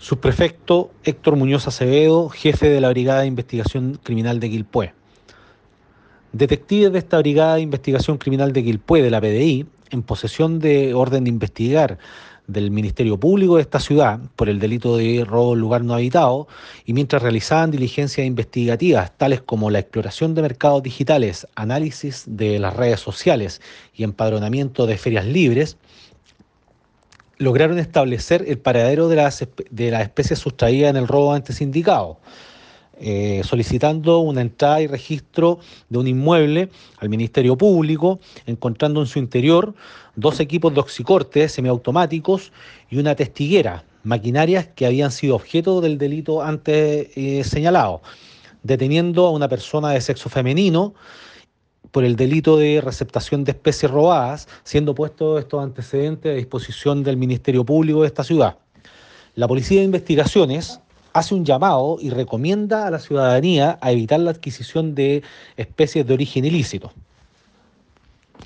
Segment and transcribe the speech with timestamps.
[0.00, 4.94] Subprefecto Héctor Muñoz Acevedo, jefe de la Brigada de Investigación Criminal de Quilpué.
[6.32, 10.94] Detectives de esta Brigada de Investigación Criminal de Quilpué, de la PDI, en posesión de
[10.94, 11.98] orden de investigar
[12.46, 16.48] del Ministerio Público de esta ciudad por el delito de robo en lugar no habitado
[16.86, 22.74] y mientras realizaban diligencias investigativas tales como la exploración de mercados digitales, análisis de las
[22.74, 23.60] redes sociales
[23.94, 25.76] y empadronamiento de ferias libres,
[27.40, 32.18] lograron establecer el paradero de las, de las especies sustraídas en el robo antes indicado,
[33.00, 39.18] eh, solicitando una entrada y registro de un inmueble al Ministerio Público, encontrando en su
[39.18, 39.74] interior
[40.16, 42.52] dos equipos de oxicortes semiautomáticos
[42.90, 48.02] y una testiguera, maquinarias que habían sido objeto del delito antes eh, señalado,
[48.62, 50.92] deteniendo a una persona de sexo femenino,
[51.92, 57.16] por el delito de receptación de especies robadas, siendo puestos estos antecedentes a disposición del
[57.16, 58.58] Ministerio Público de esta ciudad.
[59.34, 60.80] La Policía de Investigaciones
[61.12, 65.22] hace un llamado y recomienda a la ciudadanía a evitar la adquisición de
[65.56, 66.92] especies de origen ilícito.